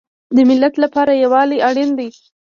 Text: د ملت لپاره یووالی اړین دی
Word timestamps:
د 0.35 0.37
ملت 0.49 0.73
لپاره 0.83 1.13
یووالی 1.23 1.57
اړین 1.67 1.89
دی 1.99 2.09